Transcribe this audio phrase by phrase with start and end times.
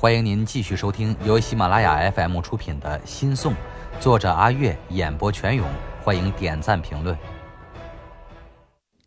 [0.00, 3.52] 欢迎您继续收听由喜马拉雅 FM 出品的《新宋》，
[4.00, 5.68] 作者阿月，演播全勇。
[6.02, 7.14] 欢迎点赞评论。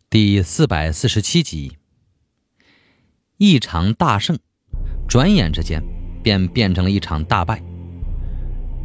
[0.08, 1.76] 第四百四十七集，
[3.38, 4.38] 一场大胜，
[5.08, 5.82] 转眼之间
[6.22, 7.60] 便变成了一场大败。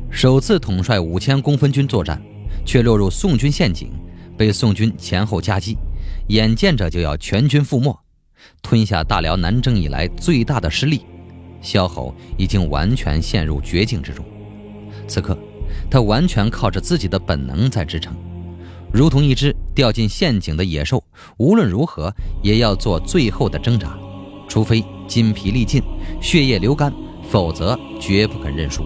[0.09, 2.19] 首次统帅五千公分军作战，
[2.65, 3.91] 却落入宋军陷阱，
[4.35, 5.77] 被宋军前后夹击，
[6.29, 7.95] 眼见着就要全军覆没。
[8.63, 11.05] 吞下大辽南征以来最大的失利，
[11.61, 14.23] 萧侯已经完全陷入绝境之中。
[15.07, 15.37] 此刻，
[15.89, 18.15] 他完全靠着自己的本能在支撑，
[18.91, 21.03] 如同一只掉进陷阱的野兽，
[21.37, 23.97] 无论如何也要做最后的挣扎，
[24.47, 25.81] 除非筋疲力尽、
[26.21, 26.93] 血液流干，
[27.29, 28.83] 否则绝不肯认输。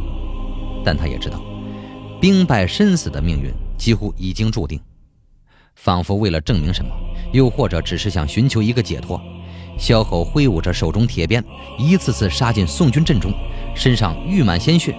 [0.86, 1.42] 但他也知道，
[2.20, 4.80] 兵败身死的命运几乎已经注定。
[5.76, 6.92] 仿佛为了证明什么，
[7.34, 9.20] 又或者只是想寻求一个解脱。
[9.77, 11.44] 萧侯挥舞着手中铁鞭，
[11.77, 13.34] 一次次杀进宋军阵中，
[13.76, 14.95] 身上溢满鲜血。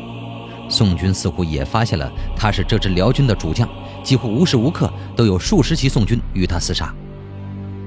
[0.69, 3.69] 宋军似乎也发现了他是这支辽军的主将，
[4.03, 6.93] 几乎无时无刻都有数十骑宋军与他厮杀。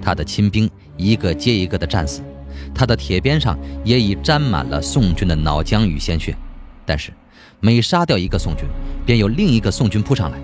[0.01, 2.21] 他的亲兵一个接一个的战死，
[2.73, 6.35] 他的铁鞭上也已沾满了宋军的脑浆与鲜血。
[6.85, 7.11] 但是，
[7.59, 8.65] 每杀掉一个宋军，
[9.05, 10.37] 便有另一个宋军扑上来，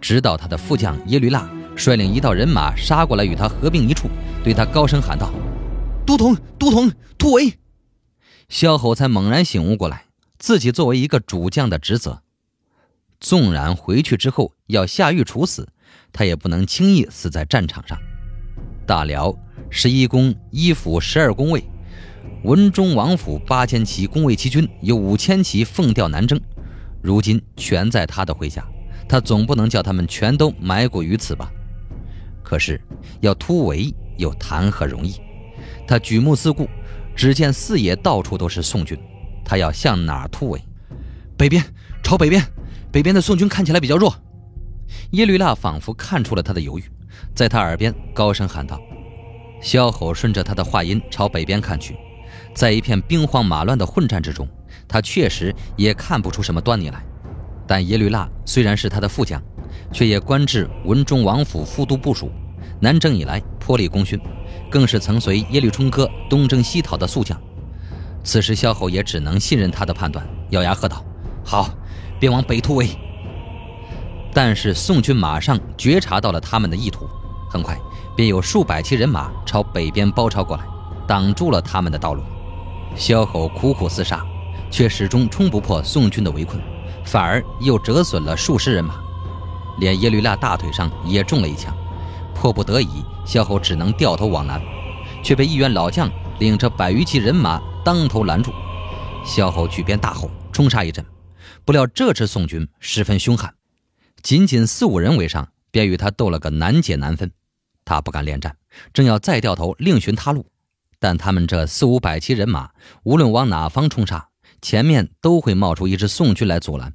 [0.00, 4.08] 直到他的副将耶律腊率领一道人马杀过来与他合并一处，
[4.42, 5.30] 对他高声喊道。
[6.10, 7.54] 都统，都统，突围！
[8.48, 10.06] 萧侯才猛然醒悟过来，
[10.40, 12.20] 自己作为一个主将的职责，
[13.20, 15.68] 纵然回去之后要下狱处死，
[16.12, 17.96] 他也不能轻易死在战场上。
[18.84, 19.32] 大辽
[19.70, 21.62] 十一宫一府十二宫卫，
[22.42, 26.40] 文中王府八千骑宫卫骑军有五千骑奉调南征，
[27.00, 28.66] 如今全在他的麾下，
[29.08, 31.52] 他总不能叫他们全都埋骨于此吧？
[32.42, 32.80] 可是
[33.20, 35.14] 要突围，又谈何容易？
[35.90, 36.68] 他举目四顾，
[37.16, 38.96] 只见四野到处都是宋军，
[39.44, 40.62] 他要向哪突围？
[41.36, 41.64] 北边，
[42.00, 42.40] 朝北边。
[42.92, 44.14] 北边的宋军看起来比较弱。
[45.10, 46.84] 耶律腊仿佛看出了他的犹豫，
[47.34, 48.80] 在他耳边高声喊道
[49.60, 51.96] ：“萧吼顺着他的话音朝北边看去，
[52.54, 54.48] 在一片兵荒马乱的混战之中，
[54.86, 57.04] 他确实也看不出什么端倪来。
[57.66, 59.42] 但耶律腊虽然是他的副将，
[59.92, 62.30] 却也官至文中王府副都部署，
[62.80, 64.18] 南征以来颇立功勋。”
[64.70, 67.36] 更是曾随耶律冲哥东征西讨的宿将，
[68.22, 71.04] 此时萧侯也只能信任他的判断，咬牙喝道
[71.44, 71.68] ：“好，
[72.20, 72.88] 便往北突围。”
[74.32, 77.04] 但是宋军马上觉察到了他们的意图，
[77.50, 77.76] 很快
[78.14, 80.62] 便有数百骑人马朝北边包抄过来，
[81.04, 82.22] 挡住了他们的道路。
[82.94, 84.24] 萧侯苦苦厮杀，
[84.70, 86.62] 却始终冲不破宋军的围困，
[87.04, 88.94] 反而又折损了数十人马，
[89.80, 91.74] 连耶律腊大腿上也中了一枪。
[92.40, 94.58] 迫不得已，萧侯只能掉头往南，
[95.22, 98.50] 却被一员老将领着百余骑人马当头拦住。
[99.26, 101.04] 萧侯举鞭大吼，冲杀一阵，
[101.66, 103.52] 不料这支宋军十分凶悍，
[104.22, 107.30] 仅仅四五人围上，便与他斗了个难解难分。
[107.84, 108.56] 他不敢恋战，
[108.94, 110.46] 正要再掉头另寻他路，
[110.98, 112.70] 但他们这四五百骑人马，
[113.02, 114.28] 无论往哪方冲杀，
[114.62, 116.94] 前面都会冒出一支宋军来阻拦，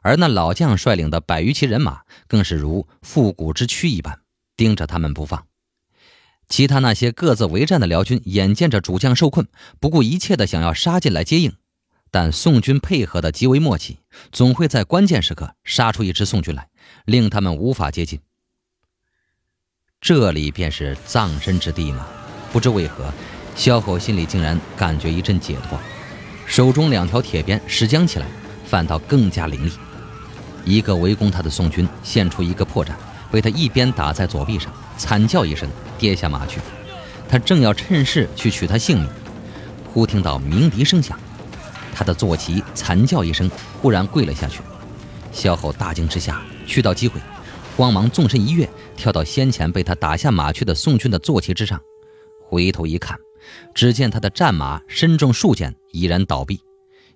[0.00, 4.18] 而那老将率领的百余骑人马，更是如复古之躯一般。
[4.62, 5.44] 盯着他们不放，
[6.48, 9.48] 其他那些各自为战的辽军眼见着主将受困，
[9.80, 11.52] 不顾一切的想要杀进来接应，
[12.12, 13.98] 但宋军配合的极为默契，
[14.30, 16.68] 总会在关键时刻杀出一支宋军来，
[17.06, 18.20] 令他们无法接近。
[20.00, 22.06] 这里便是葬身之地吗？
[22.52, 23.12] 不知为何，
[23.56, 25.76] 萧后心里竟然感觉一阵解脱，
[26.46, 28.28] 手中两条铁鞭使将起来，
[28.64, 29.72] 反倒更加凌厉。
[30.64, 32.92] 一个围攻他的宋军现出一个破绽。
[33.32, 36.60] 被他一鞭打在左臂上，惨叫一声，跌下马去。
[37.28, 39.08] 他正要趁势去取他性命，
[39.90, 41.18] 忽听到鸣笛声响，
[41.94, 43.50] 他的坐骑惨叫一声，
[43.80, 44.60] 忽然跪了下去。
[45.32, 47.18] 萧后大惊之下，去到机会，
[47.74, 51.80] 慌忙纵身一跃，跳到先前被他打下马去的宋军的坐骑之上。
[52.50, 53.16] 回头一看，
[53.74, 56.60] 只见他的战马身中数箭，已然倒毙。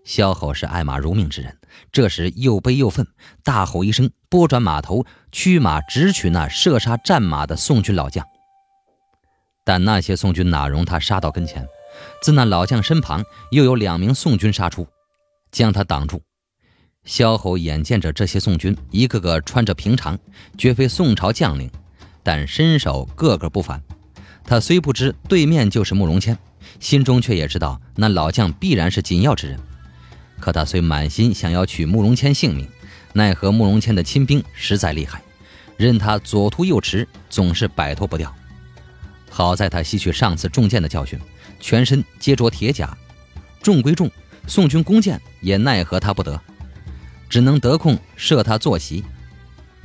[0.03, 1.59] 萧后是爱马如命之人，
[1.93, 3.07] 这时又悲又愤，
[3.45, 8.27] 大吼一声，拨转马头，驱马直取那射杀战马的宋军老将。
[9.65, 11.67] 但那些宋军哪容他杀到跟前？
[12.21, 14.87] 自那老将身旁又有两名宋军杀出，
[15.51, 16.23] 将他挡住。
[17.05, 20.19] 萧侯眼见着这些宋军一个个穿着平常，
[20.59, 21.71] 绝非宋朝将领，
[22.23, 23.83] 但身手个个不凡。
[24.45, 26.37] 他虽不知对面就是慕容谦，
[26.79, 29.59] 心中却也知道那老将必然是紧要之人。
[30.39, 32.69] 可他虽满心想要取慕容谦性命，
[33.17, 35.23] 奈何慕容谦的亲兵实在厉害，
[35.79, 38.31] 任他左突右驰，总是摆脱不掉。
[39.31, 41.19] 好在他吸取上次中箭的教训，
[41.59, 42.95] 全身皆着铁甲，
[43.63, 44.11] 重归重，
[44.47, 46.39] 宋军弓箭也奈何他不得，
[47.27, 49.03] 只能得空射他坐骑。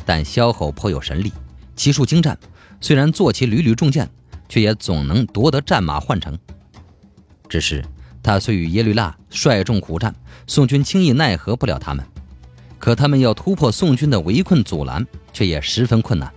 [0.06, 1.31] 但萧吼颇有神力，
[1.78, 2.38] 骑术精湛，
[2.81, 4.10] 虽然坐骑屡屡中箭，
[4.50, 6.38] 却也总能夺得战马换乘。
[7.48, 7.81] 只是
[8.22, 10.13] 他虽与耶律腊率众苦战，
[10.48, 12.06] 宋军轻易奈何不了他们。
[12.81, 16.33] 可他们要突破宋军的围困阻拦，却也十分困难。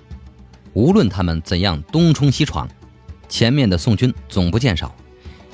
[0.74, 2.68] 无论他们怎样东冲西闯，
[3.30, 4.94] 前面的宋军总不见少。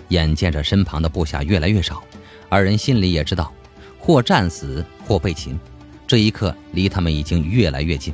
[0.08, 2.02] 眼见着身旁的部下越来越少，
[2.48, 3.52] 二人心里也知道，
[4.00, 5.56] 或战死，或被擒。
[6.08, 8.12] 这一刻，离他们已经越来越近。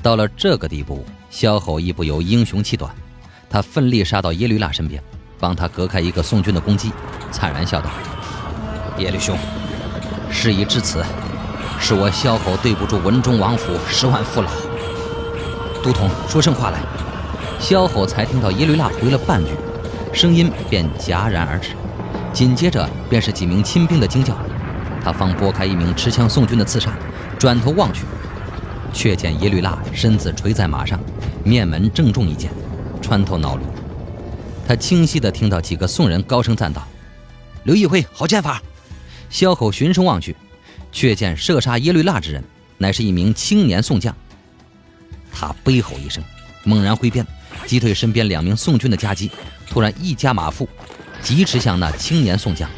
[0.00, 2.94] 到了这个地步，萧吼亦不由英雄气短，
[3.50, 5.02] 他奋力杀到耶律腊身边，
[5.40, 6.92] 帮他隔开一个宋军的攻击，
[7.32, 7.90] 灿然笑道
[9.00, 9.36] ：“耶律兄，
[10.30, 11.04] 事已至此，
[11.78, 14.48] 是我萧吼对不住文忠王府十万父老。
[15.82, 16.80] 都统说声话来。”
[17.60, 19.50] 萧吼才听到耶律腊回了半句，
[20.12, 21.70] 声音便戛然而止，
[22.32, 24.32] 紧接着便是几名亲兵的惊叫。
[25.02, 26.92] 他方拨开一名持枪宋军的刺杀，
[27.36, 28.04] 转头望去，
[28.92, 31.00] 却见耶律腊身子垂在马上，
[31.42, 32.48] 面门正中一箭，
[33.02, 33.62] 穿透脑颅。
[34.66, 36.86] 他清晰地听到几个宋人高声赞道
[37.64, 38.62] ：“刘义辉，好剑法！”
[39.30, 40.34] 萧口循声望去，
[40.90, 42.42] 却见射杀耶律腊之人，
[42.78, 44.14] 乃是一名青年宋将。
[45.32, 46.22] 他悲吼一声，
[46.64, 47.26] 猛然挥鞭，
[47.66, 49.30] 击退身边两名宋军的夹击，
[49.68, 50.68] 突然一加马腹，
[51.22, 52.68] 疾驰向那青年宋将。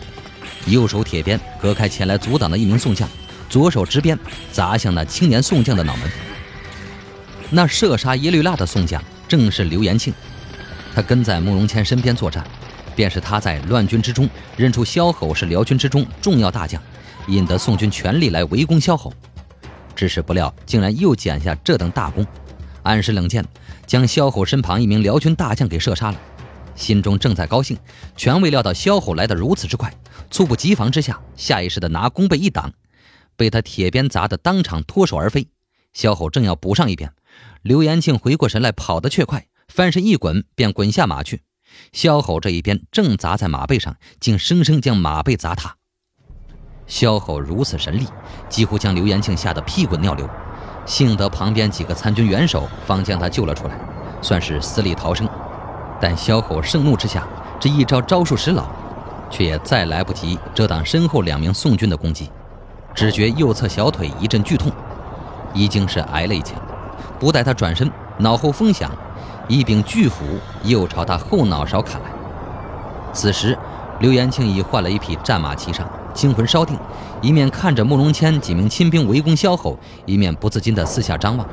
[0.66, 3.08] 右手铁鞭隔开前来阻挡的一名宋将，
[3.48, 4.18] 左手执鞭
[4.52, 6.10] 砸向那青年宋将的脑门。
[7.48, 10.12] 那射杀耶律腊的宋将正是刘延庆，
[10.94, 12.44] 他跟在慕容谦身边作战，
[13.00, 16.82] 便是他在乱军之中认出萧吼是辽军之中重要大将，
[17.28, 19.10] 引得宋军全力来围攻萧吼。
[19.96, 22.26] 只是不料竟然又捡下这等大功，
[22.82, 23.42] 暗使冷箭
[23.86, 26.20] 将萧吼身旁一名辽军大将给射杀了。
[26.74, 27.78] 心中正在高兴，
[28.18, 29.90] 全未料到萧吼来得如此之快，
[30.30, 32.70] 猝不及防之下，下意识的拿弓背一挡，
[33.34, 35.48] 被他铁鞭砸得当场脱手而飞。
[35.94, 37.10] 萧吼正要补上一鞭，
[37.62, 41.40] 刘延庆回过神来，跑得却快，翻身一滚便滚下马去。
[41.92, 45.74] 萧吼这一鞭正砸在马背上，竟生生将马背砸塌。
[46.86, 48.06] 萧吼如此神力，
[48.48, 50.28] 几乎将刘延庆吓得屁滚尿流，
[50.86, 53.78] 幸得旁边几个参军援手，方将他救了出来，
[54.20, 55.28] 算是死里逃生。
[56.00, 57.26] 但萧吼盛怒之下，
[57.60, 58.64] 这一招招数使老，
[59.30, 62.30] 却也再来不及遮挡身后两名宋军的攻击，
[62.94, 64.72] 只觉右侧小腿一阵剧痛，
[65.54, 66.60] 已经是挨了一枪。
[67.20, 68.90] 不待他转身，脑后风响，
[69.50, 70.24] 一柄巨斧
[70.62, 72.10] 又朝他后脑勺砍来。
[73.12, 73.58] 此时，
[73.98, 76.78] 刘延庆已换了一匹战马骑上，惊魂稍定，
[77.20, 79.76] 一面看着慕容谦几名亲兵围攻萧后，
[80.06, 81.46] 一面不自禁地四下张望。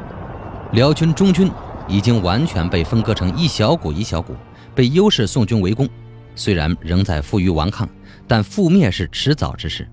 [0.71, 1.51] 辽军中军。
[1.89, 4.35] 已经完全被分割成一小股一小股，
[4.75, 5.88] 被优势宋军围攻。
[6.35, 7.88] 虽然仍在负隅顽抗，
[8.27, 9.88] 但覆灭是迟早之事。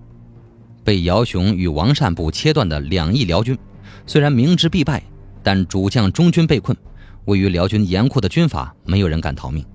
[0.83, 3.57] 被姚雄与王善部切断的两翼辽军，
[4.05, 5.01] 虽然明知必败，
[5.41, 6.75] 但主将中军被困，
[7.25, 9.65] 位于辽军严酷的军法，没有人敢逃命，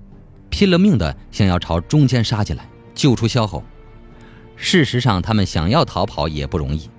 [0.49, 3.63] 拼了命的想要朝中间杀进来，救出萧吼。
[4.55, 6.89] 事实上，他们想要逃跑也不容易，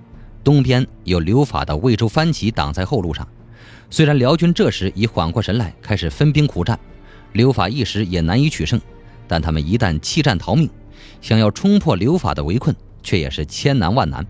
[0.43, 3.27] 东边有刘法的魏州番旗挡在后路上。
[3.89, 6.79] 虽然辽军这时已缓过神来，开始分兵苦战，
[7.31, 8.79] 刘法一时也难以取胜，
[9.27, 10.69] 但他们一旦弃战逃命，
[11.21, 14.25] 想要冲破刘法的围困，却也是千难万难。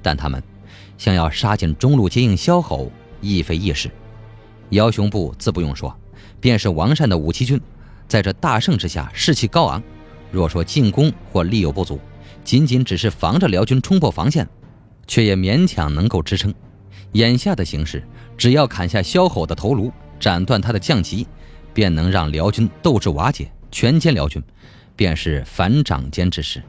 [0.00, 0.42] 但他们
[0.96, 2.90] 想要杀进中路接应萧吼，
[3.20, 3.90] 亦非易事。
[4.72, 5.94] 姚雄部自不用说，
[6.40, 7.60] 便是王善的武七军，
[8.08, 9.82] 在这大胜之下士气高昂。
[10.30, 12.00] 若说进攻或力有不足，
[12.42, 14.48] 仅仅只是防着辽军冲破防线，
[15.06, 16.52] 却也勉强能够支撑。
[17.12, 18.02] 眼下的形势。
[18.38, 21.26] 只要砍下萧吼的头颅，斩断他的将旗，
[21.72, 24.42] 便能让辽军斗志瓦解，全歼辽军，
[24.96, 26.60] 便是反掌间之事。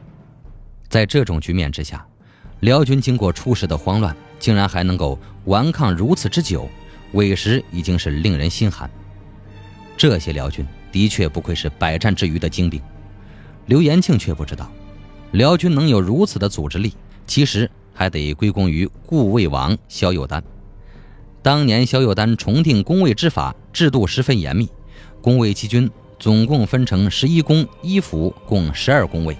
[0.88, 2.06] 在这种局面之下，
[2.60, 6.68] 辽军经过初时的慌乱，竟然还能够顽抗如此之久，
[7.14, 8.88] 委实已经是令人心寒。
[9.96, 12.80] 这些辽军的确不愧是百战之余的精兵。
[13.66, 14.70] 刘延庆却不知道，
[15.32, 16.92] 辽军能有如此的组织力，
[17.26, 20.42] 其实还得归功于顾魏王萧友丹。
[21.42, 24.68] 当年萧友丹重定宫卫之法，制度十分严密。
[25.22, 29.36] 宫卫七军总共分成十一宫一府，共十二宫卫。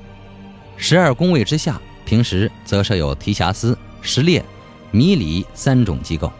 [0.76, 4.45] 十二宫卫之下，平时则设有提辖司、十列、
[4.90, 6.33] 米里三种机构。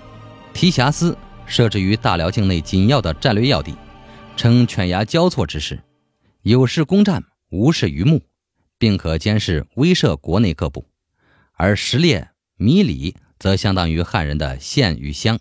[0.53, 3.77] 提辖司设置于大辽境内紧要的战略要地，
[4.37, 5.81] 称犬牙交错之势，
[6.43, 8.23] 有事攻占，无事于目，
[8.79, 10.87] 并可监视威慑国内各部。
[11.53, 15.39] 而石列、米里则相当于汉人的县与乡。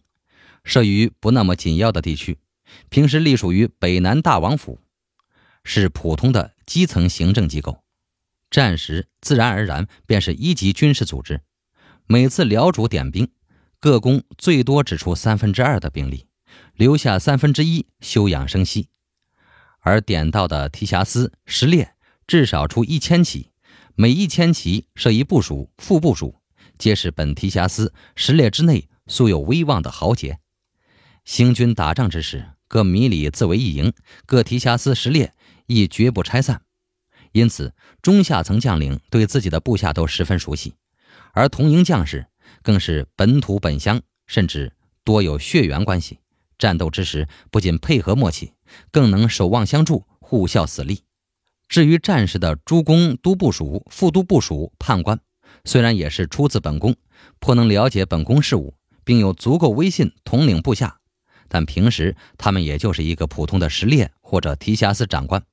[0.63, 2.38] 设于不那么紧要的地区，
[2.89, 4.79] 平时隶属于北南大王府，
[5.63, 7.83] 是普通的基层行政机构。
[8.50, 11.41] 战时自然而然便是一级军事组织，
[12.05, 13.27] 每次辽主点兵，
[13.84, 16.25] 各宫最多只出三分之二的兵力，
[16.74, 18.88] 留下三分之一休养生息，
[19.82, 21.94] 而点到的提辖司、十列
[22.25, 23.52] 至少出一千骑，
[23.96, 26.40] 每一千骑设一部署、副部署，
[26.78, 30.40] 皆是本提辖司、十列之内素有威望的豪杰。
[31.25, 33.92] 行军打仗之时，各迷里自为一营，
[34.25, 35.34] 各提辖司、十列
[35.66, 36.62] 亦绝不拆散。
[37.34, 40.74] 因此，中下层将领对自己的部下都十分熟悉，
[41.34, 42.28] 而同营将士
[42.63, 46.17] 更是本土本乡，甚至多有血缘关系。
[46.58, 48.53] 战斗之时，不仅配合默契，
[48.89, 51.03] 更能守望相助，互效死力。
[51.67, 55.20] 至于战时的诸公、都部署、副都部署、判官，
[55.65, 56.96] 虽然也是出自本宫，
[57.39, 61.00] 颇能了解本宫事务，并有足够威信统领部下。
[61.50, 65.43] 但平时他们也就是一个普通的实列或者提辖司长官，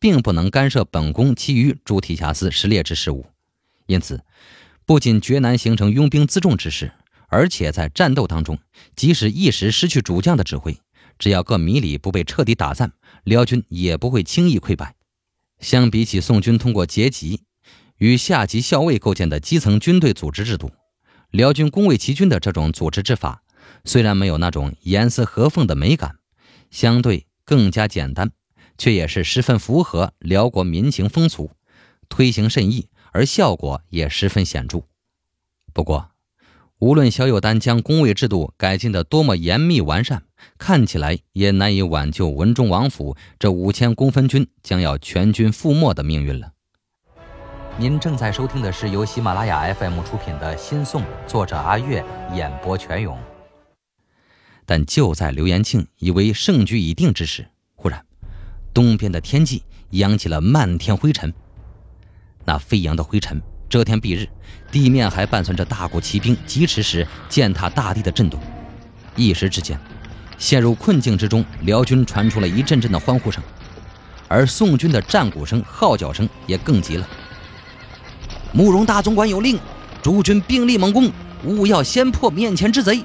[0.00, 3.26] 并不能干涉本宫其余诸提辖司实列之事务。
[3.86, 4.22] 因此，
[4.86, 6.92] 不仅绝难形成拥兵自重之势，
[7.26, 8.56] 而且在战斗当中，
[8.94, 10.78] 即使一时失去主将的指挥，
[11.18, 12.92] 只要各迷里不被彻底打散，
[13.24, 14.94] 辽军也不会轻易溃败。
[15.58, 17.40] 相比起宋军通过阶级
[17.98, 20.70] 与下级校尉构建的基层军队组织制度，
[21.30, 23.42] 辽军攻卫齐军的这种组织之法。
[23.84, 26.16] 虽然没有那种严丝合缝的美感，
[26.70, 28.30] 相对更加简单，
[28.78, 31.50] 却也是十分符合辽国民情风俗，
[32.08, 34.82] 推行甚易，而效果也十分显著。
[35.72, 36.10] 不过，
[36.80, 40.24] 无论小友丹将工卫制度改进的多么严密完善，
[40.58, 46.52] 看起来也难以挽救文忠王府这五千公分军将要全军覆没的命运了。
[47.78, 52.04] 您正在收听的是由喜马拉雅 FM 出品的《新宋》，作者阿月
[52.34, 53.18] 演播全勇。
[54.66, 58.04] 但就在刘延庆以为胜局已定之时，忽然，
[58.74, 61.32] 东边的天际扬起了漫天灰尘。
[62.46, 64.28] 那飞扬的灰尘遮天蔽日，
[64.70, 68.40] 地面还伴随着大股骑兵疾驰时践踏大地的震动。
[69.16, 69.78] 一时之间，
[70.38, 73.42] 陷入困境之中，辽军传出了一阵阵的欢呼声，
[74.28, 77.08] 而宋军的战鼓声、号角声也更急了。
[78.52, 79.58] 慕容大总管有令，
[80.00, 81.10] 诸军兵力猛攻，
[81.44, 83.04] 务要先破面前之贼。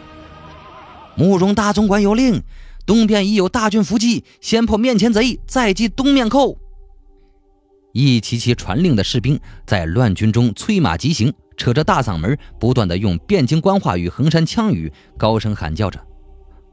[1.16, 2.42] 慕容大总管有令，
[2.86, 6.58] 东边已有大军伏击，先破面前贼，再击东面寇。
[7.94, 16.00] 一齐齐传令的士兵在乱军中催马疾行，扯着大嗓门，不断的用汴京官话与衡山羌语高声喊叫着。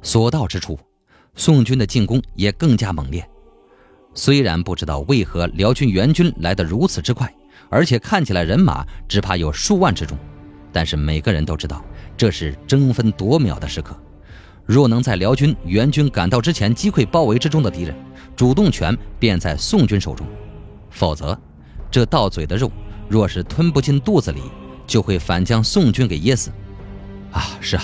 [0.03, 0.79] 所到之处，
[1.35, 3.29] 宋军的进攻也更加猛烈。
[4.15, 7.33] 虽然不知道为何辽军援军来得如此之快，
[7.69, 10.17] 而且看起来人马只怕有数万之众，
[10.73, 11.85] 但是每个人都知道
[12.17, 13.97] 这是争分夺秒的时刻。
[14.65, 17.95] 若能在辽军援军赶到之前击溃包围之中的敌人，
[18.37, 20.27] 主动权便在宋军手中；
[20.91, 21.39] 否则，
[21.91, 22.71] 这到嘴的肉
[23.09, 24.43] 若是吞不进肚子里，
[24.87, 26.51] 就会反将宋军给噎死。
[27.33, 27.83] 啊，是啊，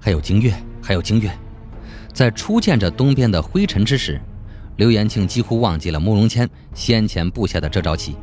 [0.00, 1.30] 还有京月，还有京月。
[2.12, 4.20] 在初见着东边的灰尘之时，
[4.76, 8.16] 刘延庆几乎忘记了慕容谦先前布下的这招棋。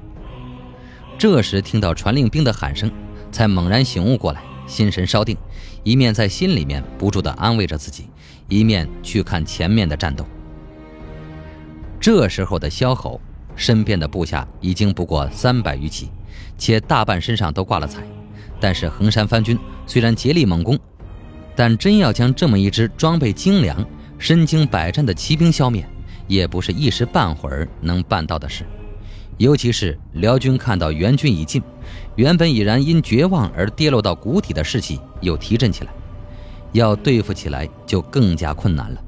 [1.17, 2.91] 这时听到传令兵的喊声，
[3.32, 4.41] 才猛然醒悟过来。
[4.67, 5.38] 心神稍定，
[5.84, 8.10] 一面在心里面不住地安慰着自己，
[8.50, 10.25] 一面去看前面的战斗。
[12.00, 13.22] 这时候的萧吼
[13.56, 16.10] 身边的部下已经不过三百余骑，
[16.58, 18.04] 且大半身上都挂了彩。
[18.60, 20.80] 但是衡山番军虽然竭力猛攻，
[21.56, 23.86] 但真要将这么一支装备精良、
[24.18, 25.86] 身经百战的骑兵消灭，
[26.28, 28.66] 也不是一时半会儿能办到的事。
[29.38, 31.62] 尤其是辽军看到援军已近，
[32.16, 35.92] 原本已然因绝望而跌落到谷底的士气又提振起来，
[36.72, 39.02] 要对付起来就更加困难了。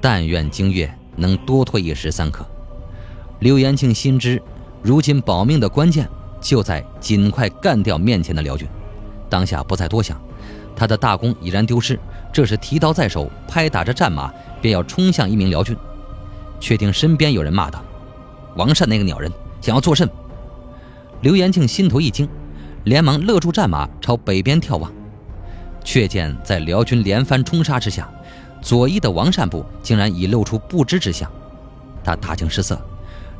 [0.00, 2.46] 但愿精月能多拖一时三刻。
[3.40, 4.42] 刘延庆心知，
[4.82, 6.08] 如今保命的关键
[6.40, 8.66] 就在尽快干掉面前的辽军，
[9.28, 10.20] 当下不再多想，
[10.74, 11.98] 他的大功已然丢失，
[12.32, 15.76] 这时提刀在手，拍打着战马，便要冲向一名辽军，
[16.58, 17.80] 却听身边有人骂道。
[18.56, 19.30] 王善那个鸟人
[19.60, 20.08] 想要作甚？
[21.20, 22.28] 刘延庆心头一惊，
[22.84, 24.92] 连忙勒住战马，朝北边眺望，
[25.84, 28.10] 却见在辽军连番冲杀之下，
[28.60, 31.30] 左翼的王善部竟然已露出不知之相。
[32.02, 32.80] 他大惊失色，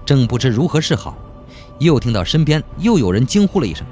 [0.08, 1.14] 正不知如何是好，
[1.80, 3.86] 又听到身边又有人惊呼了一声。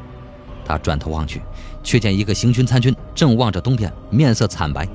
[0.65, 1.43] 他转头望去，
[1.83, 4.89] 却见一个行军参军正望着东边，面色惨白。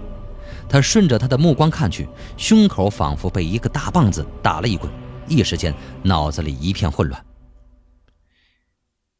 [0.68, 4.92] 他顺着他的目光看去，胸口仿佛被一个大棒子打了一棍。
[5.28, 7.24] 一时间，脑子里一片混乱。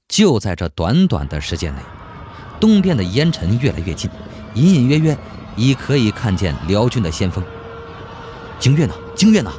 [0.08, 1.82] 就在这短短的时间内，
[2.60, 4.10] 东边的烟尘越来越近，
[4.56, 5.16] 隐隐约约
[5.56, 7.44] 已可以看见辽军的先锋。
[8.58, 8.96] 京月呢？
[9.16, 9.52] 京月呢？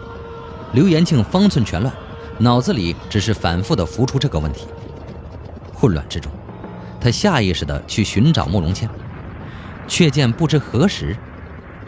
[0.72, 1.94] 刘延庆方寸全乱，
[2.42, 4.66] 脑子里只是反复的浮出这个问题。
[5.72, 6.32] 混乱之中，
[7.00, 8.90] 他下意识地去寻找慕容谦，
[9.86, 11.16] 却见不知何时，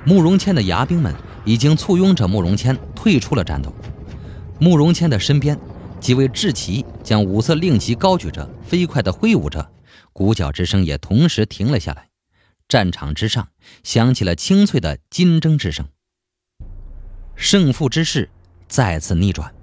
[0.04, 1.12] 慕容谦的牙兵们
[1.44, 3.75] 已经簇拥着慕容谦退出了战斗。
[4.61, 5.58] 慕容谦的身边，
[5.99, 9.68] 几位智骑将五色令旗高举着，飞快地挥舞着，
[10.12, 12.11] 鼓角之声也同时停了下来。
[12.68, 13.49] 战场之上
[13.82, 15.87] 响起了清脆的金筝之声。
[17.34, 18.30] 胜负之势
[18.68, 19.53] 再次逆转。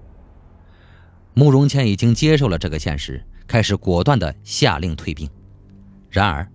[1.41, 5.27] 慕容谦已经接受了这个现实，开始果断地下令退兵。
[6.07, 6.47] 然而，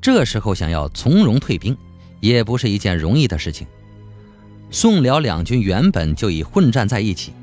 [0.00, 1.76] 这时候想要从容退兵，
[2.18, 3.66] 也不是一件容易的事情。
[4.70, 7.34] 宋辽两军原本就已混战在一起，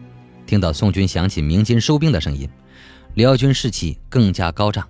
[0.48, 2.50] 听到宋军响起鸣金收兵的声音，
[3.14, 4.88] 辽军士气更加高涨。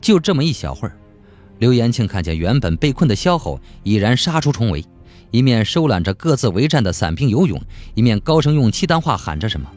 [0.00, 0.96] 就这么一小会儿，
[1.58, 4.82] 刘延庆看见原本被困的萧侯已然杀出重围，
[5.30, 7.60] 一面收揽着各自为战的散兵游勇，
[7.94, 9.70] 一面高声用契丹话喊着什么。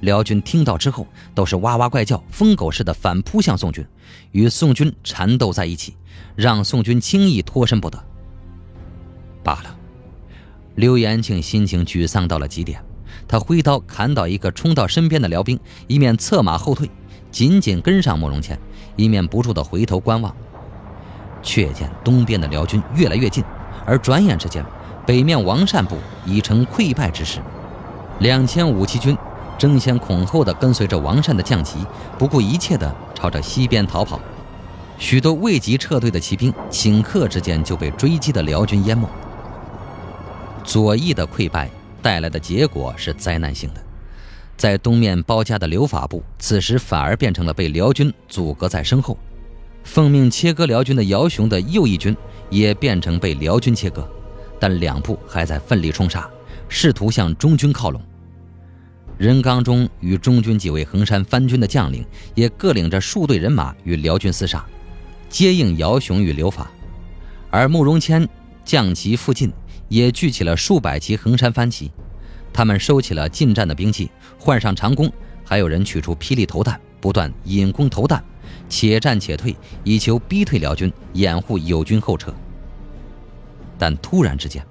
[0.00, 3.86] 辽军听到之后，都是哇哇怪叫，疯狗似的反扑向宋军，
[4.32, 5.96] 与宋军缠斗在一起，
[6.34, 8.02] 让宋军轻易脱身不得。
[9.42, 9.76] 罢了，
[10.74, 12.82] 刘延庆心情沮丧到了极点，
[13.28, 16.90] 他挥刀砍倒一个冲到身边的辽兵，一面策马后退，
[17.30, 18.58] 紧紧跟上慕容谦，
[18.96, 20.34] 一面不住的回头观望。
[21.42, 23.42] 却见东边的辽军越来越近，
[23.86, 24.64] 而转眼之间，
[25.06, 27.40] 北面王善部已成溃败之势，
[28.18, 29.16] 两千五骑军。
[29.60, 31.80] 争先恐后地跟随着王善的降旗，
[32.18, 34.18] 不顾一切地朝着西边逃跑。
[34.98, 39.06] 许多未及撤退的骑兵，顷刻之间就被追击的辽军淹没。
[40.64, 41.68] 左翼的溃败
[42.00, 43.82] 带来的结果是灾难性的，
[44.56, 49.14] 在东面包夹的刘法部，此时反而变成了被辽军阻隔在身后。
[49.84, 52.16] 奉命切割辽军的姚雄的右翼军，
[52.48, 54.08] 也变成被辽军切割，
[54.58, 56.26] 但两部还在奋力冲杀，
[56.66, 58.00] 试图向中军靠拢。
[59.20, 62.02] 任刚中与中军几位衡山藩军的将领
[62.34, 64.64] 也各领着数队人马与辽军厮杀，
[65.28, 66.70] 接应姚雄与刘法。
[67.50, 68.26] 而慕容谦
[68.64, 69.52] 将旗附近
[69.90, 71.90] 也聚起了数百骑衡山藩旗，
[72.50, 75.12] 他们收起了近战的兵器，换上长弓，
[75.44, 78.24] 还有人取出霹雳投弹，不断引弓投弹，
[78.70, 82.34] 且战且退，以求逼退辽军，掩护友军后撤。
[83.76, 84.64] 但突然之间，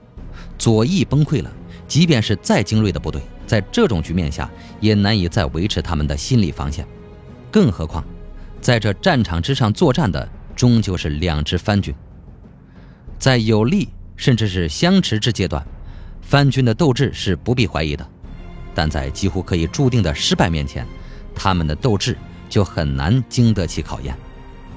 [0.57, 1.51] 左翼崩溃了，
[1.87, 3.21] 即便是再精锐的部队。
[3.49, 4.47] 在这种局面下，
[4.79, 6.85] 也难以再维持他们的心理防线，
[7.49, 8.05] 更何况，
[8.61, 11.91] 在这战场之上作战的终究是两支藩军。
[13.17, 15.65] 在有利甚至是相持之阶段，
[16.21, 18.05] 藩军的斗志是不必怀疑的；
[18.75, 20.85] 但在几乎可以注定的失败面前，
[21.33, 22.15] 他们的斗志
[22.47, 24.15] 就很难经得起考验。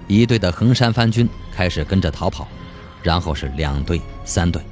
[0.08, 2.48] 一队的衡山藩军开始跟着逃跑，
[3.02, 4.62] 然后是两队、三队。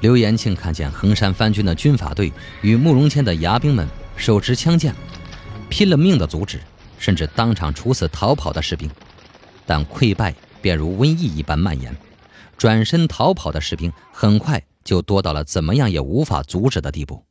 [0.00, 2.32] 刘延庆看见衡山藩军的军法队
[2.62, 4.94] 与慕容谦的牙兵们手持枪剑，
[5.68, 6.60] 拼了命的阻止，
[6.98, 8.88] 甚至当场处死逃跑的士兵，
[9.66, 10.32] 但溃败
[10.62, 11.96] 便如瘟疫一般蔓延，
[12.56, 17.24] 转身逃跑的士兵很快就多到了怎么样也无法阻止的地步。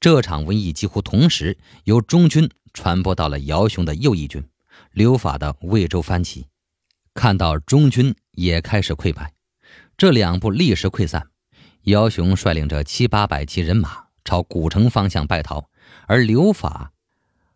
[0.00, 4.44] 这场瘟疫几乎同时由中军传播到了姚雄的右翼军，
[4.90, 6.46] 刘法的魏州藩旗，
[7.14, 9.32] 看到中军也开始溃败。
[9.96, 11.28] 这两部立时溃散，
[11.82, 15.68] 姚雄率领着七八百骑人马朝古城方向败逃，
[16.06, 16.92] 而刘法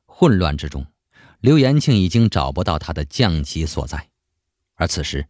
[0.05, 0.87] 混乱之中，
[1.40, 4.11] 刘延庆已经找不到他的将旗所在。
[4.77, 5.29] 而此时，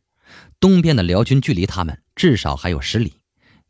[0.60, 3.20] 东边的辽军距离他们至少还有十里，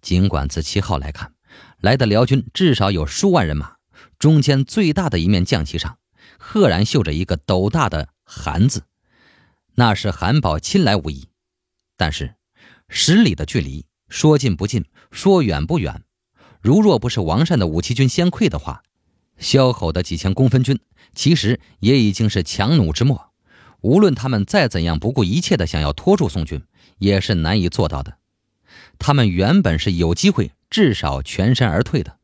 [0.01, 1.35] 尽管自旗号来看，
[1.79, 3.77] 来的辽军至少有数万人马，
[4.19, 5.99] 中间最大的一面将旗上，
[6.39, 8.85] 赫然绣着一个斗大的“韩”字，
[9.75, 11.29] 那是韩宝亲来无疑。
[11.97, 12.35] 但是。
[12.89, 16.03] 十里的距离，说近不近，说远不远。
[16.61, 18.83] 如若不是王善的五七军先溃的话，
[19.39, 20.79] 萧吼的几千公分军
[21.15, 23.33] 其实也已经是强弩之末。
[23.83, 26.63] 无论他们再怎样不顾一切的想要拖住宋军，
[26.99, 28.17] 也是难以做到的。
[28.99, 32.19] 他们原本是有机会至少全身而退的。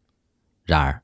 [0.64, 1.02] 然而，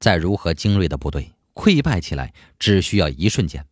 [0.00, 3.64] 再如何精锐的部队溃败起来，只需要一瞬间。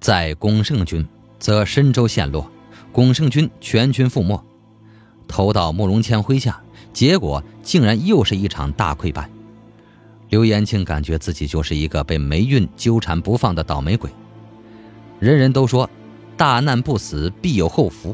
[0.00, 2.50] 在巩胜军，则深州陷落。
[2.98, 4.42] 巩胜军全军覆没，
[5.28, 6.60] 投到慕容谦麾下，
[6.92, 9.30] 结果竟然又是一场大溃败。
[10.30, 14.10] 刘延庆感觉自己就是一个被霉运纠缠不放的倒霉鬼。
[15.20, 15.88] 人人都说，
[16.36, 18.12] 大难不死必有后福，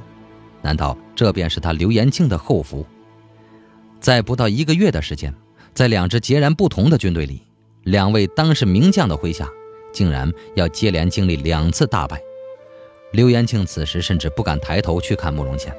[0.60, 2.84] 难道这便是他刘延庆的后福？
[4.00, 5.34] 在不到一个月的时间，
[5.72, 7.40] 在两支截然不同的军队里，
[7.84, 9.48] 两位当世名将的麾下，
[9.94, 12.20] 竟然要接连经历两次大败。
[13.14, 15.72] 刘延庆此时甚至不敢抬头去看慕容谦。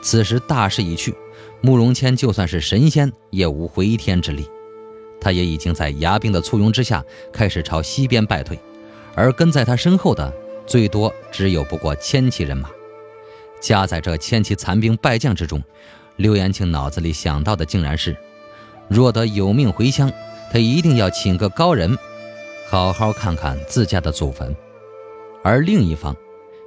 [0.00, 1.12] 此时大势已去，
[1.60, 4.48] 慕容谦就算是神仙也无回天之力。
[5.20, 8.56] 他也已经在牙兵的簇拥之下开始朝西边败退，
[9.16, 10.32] 而跟在他身后的
[10.64, 12.70] 最多只有不过千骑人马。
[13.60, 15.60] 夹在这千骑残兵败将之中，
[16.16, 18.16] 刘延庆脑子里想到的竟然是：
[18.88, 20.10] 若得有命回乡，
[20.52, 21.98] 他一定要请个高人，
[22.68, 24.54] 好好看看自家的祖坟。
[25.42, 26.16] 而另一方，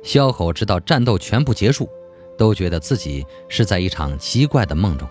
[0.04, 1.90] 萧吼直到战斗全部结束，
[2.38, 5.08] 都觉得自己是在一场奇怪的梦中。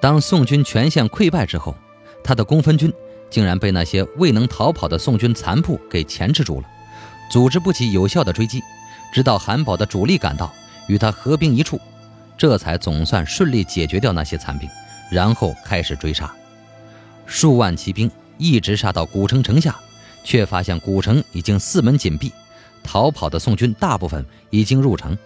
[0.00, 1.74] 当宋军全线溃败之后，
[2.22, 2.92] 他的公分军
[3.30, 6.66] 竟然被那些未能逃跑的宋军残部给钳制住了，
[7.30, 8.60] 组织不起有效的追击。
[9.12, 10.52] 直到韩宝的主力赶到，
[10.88, 11.80] 与他合兵一处，
[12.36, 14.68] 这才总算顺利解决掉那些残兵，
[15.10, 16.30] 然后开始追杀。
[17.24, 19.74] 数万骑兵一直杀到古城城下，
[20.22, 22.30] 却发现古城已经四门紧闭，
[22.86, 25.18] 逃跑的宋军大部分已经入城。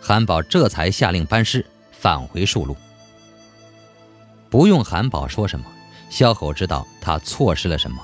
[0.00, 2.76] 韩宝这才下令班师返回戍路。
[4.50, 5.66] 不用韩宝说什么，
[6.10, 7.98] 萧吼知道他错失了什么，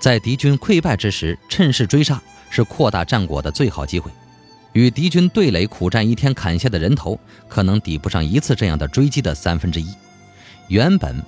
[0.00, 2.20] 在敌军溃败之时趁势追杀。
[2.50, 4.10] 是扩大战果的最好机会，
[4.72, 9.94] 与敌军对垒苦战一天砍下的人头，可能抵不上一次这样的追击的三分之一。
[10.68, 11.22] 原本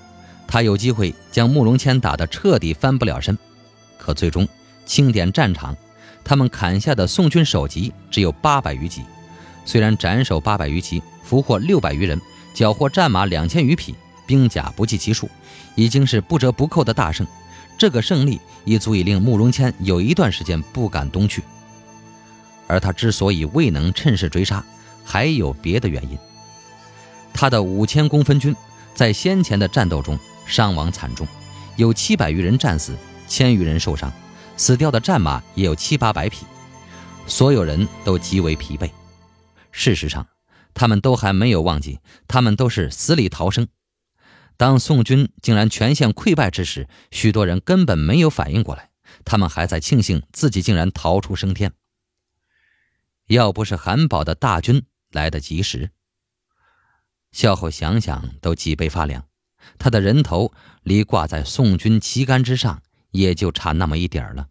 [0.49, 3.37] 他有机会将慕容谦打得彻底翻不了身，
[3.99, 4.49] 可最终
[4.87, 5.77] 清点战场，
[6.25, 9.03] 他们砍下的宋军首级只有八百余级。
[9.65, 12.21] 虽然斩首八百余级，俘获六百余人，
[12.55, 13.95] 缴获战马两千余匹，
[14.27, 15.29] 兵甲不计其数，
[15.75, 17.27] 已经是不折不扣的大胜。
[17.79, 21.43] 这个胜利已足以令慕容谦有一段时间不敢东去，
[22.67, 24.65] 而他之所以未能趁势追杀，
[25.05, 26.19] 还有别的原因。
[27.33, 28.55] 他的五千公分军
[28.95, 31.27] 在先前的战斗中伤亡惨重，
[31.77, 32.95] 有七百余人战死，
[33.27, 34.13] 千余人受伤，
[34.61, 36.45] 死掉的战马也有七八百匹，
[37.27, 38.91] 所有人都极为疲惫。
[39.73, 40.29] 事实上，
[40.75, 43.69] 他们都还没有忘记，他们都是死里逃生。
[44.59, 48.91] 当宋军竟然全线溃败之时，许多人根本没有反应过来，
[49.25, 51.73] 他们还在庆幸自己竟然逃出升天。
[53.29, 55.91] 要不是韩宝的大军来得及时，
[57.33, 59.25] 萧后想想都脊背发凉。
[59.79, 64.49] 他的人头离挂在宋军旗杆之上也就差那么一点了。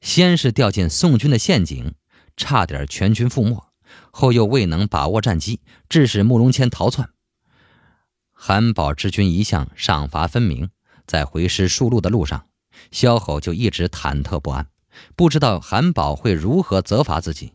[0.00, 1.94] 先是掉进宋军的陷阱，
[2.36, 3.56] 差点全军覆没；
[4.10, 7.10] 后又未能把握战机，致使慕容谦逃窜。
[8.32, 10.70] 韩宝之军一向赏罚分明，
[11.06, 12.46] 在回师数路的路上，
[12.92, 14.68] 萧吼就一直忐忑不安，
[15.16, 17.54] 不知道韩宝会如何责罚自己。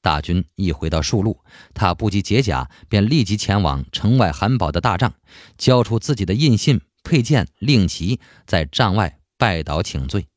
[0.00, 1.40] 大军一回到数路，
[1.74, 5.14] 他不及解甲，便立即前往城外韩宝的大帐，
[5.56, 10.28] 交出自己的印信、佩剑、令旗，在帐外拜倒请罪。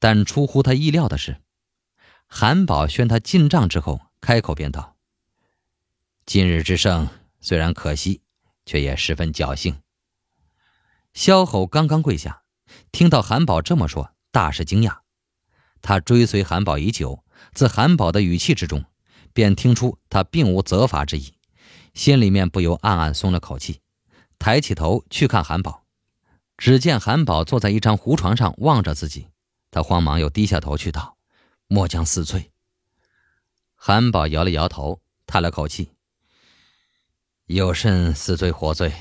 [0.00, 1.40] 但出乎他意料的是，
[2.26, 4.96] 韩宝宣他进帐之后，开口便道
[6.26, 7.08] ：“今日之胜。”
[7.42, 8.20] 虽然可惜，
[8.66, 9.80] 却也十分侥幸。
[11.14, 12.42] 萧吼刚刚跪下，
[12.92, 14.98] 听到韩宝这么说，大是惊讶。
[15.80, 18.84] 他追随韩宝已久，自韩宝的语气之中，
[19.32, 21.32] 便听出他并无责罚之意，
[21.94, 23.80] 心里面不由暗暗松了口气，
[24.38, 25.86] 抬起头去看韩宝。
[26.58, 29.28] 只见韩宝坐在一张胡床上望着自己，
[29.70, 31.16] 他慌忙又低下头去道
[31.68, 32.50] ：“末将死罪。”
[33.76, 35.92] 韩宝摇了摇头，叹了口气。
[37.46, 38.92] 有甚死罪活罪，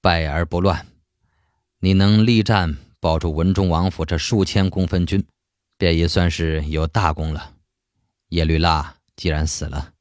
[0.00, 0.86] 败而不乱。
[1.80, 5.26] 你能力战保住文忠王府这数千公分军，
[5.76, 7.54] 便也算是有大功了。
[8.28, 9.92] 叶绿蜡既然死了，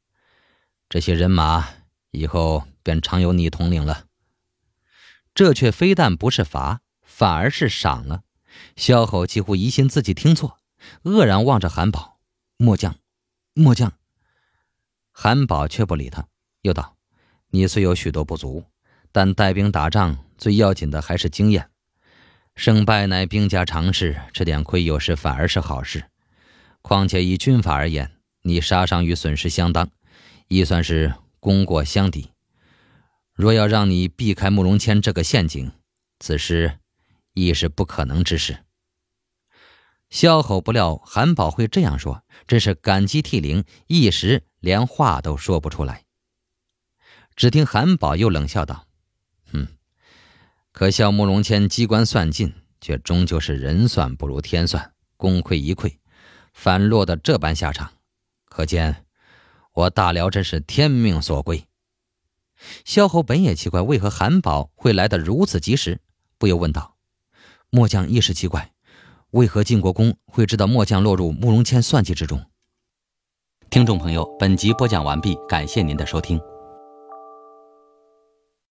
[0.88, 1.68] 这些人马
[2.12, 4.06] 以后便常由你统领了。
[5.34, 8.24] 这却非但不是罚，反而是赏了。
[8.80, 10.58] 萧吼几乎疑心自己听错，
[11.04, 12.18] 愕然望着韩宝
[12.56, 12.96] ：“末将，
[13.54, 13.92] 末将。”
[15.12, 16.26] 韩宝却不理他，
[16.62, 16.96] 又道。
[17.50, 18.64] 你虽有许多不足，
[19.12, 21.70] 但带兵打仗最要紧的还是经验。
[22.56, 26.06] 胜败乃兵家常事，吃点亏有时反而是好事。
[26.82, 28.10] 况且以军法而言，
[28.44, 29.90] 你杀伤与损失相当，
[30.48, 32.32] 亦算是功过相抵。
[33.34, 35.70] 若要让你避开慕容谦这个陷阱，
[36.22, 36.80] 此时
[37.34, 38.64] 亦是不可能之事。
[40.10, 46.06] 萧吼不料韩宝会这样说，真是感激涕零，一时连话都说不出来。
[47.36, 48.88] 只听韩宝又冷笑道
[49.54, 49.68] ：“哼，
[50.72, 55.98] 可笑慕容谦机关算尽，却终究是人算不如天算，功亏一篑，
[56.54, 57.94] 反落得这般下场。
[58.46, 59.06] 可见
[59.74, 61.66] 我大辽真是天命所归。”
[62.84, 66.02] 萧侯本也奇怪，为何韩宝会来得如此及时，
[66.38, 66.98] 不由问道
[67.70, 68.74] ：“末将亦是奇怪，
[69.32, 72.42] 为何晋国公会知道末将落入慕容谦算计之中？”
[73.70, 76.40] 听众朋友，本集播讲完毕，感谢您的收听。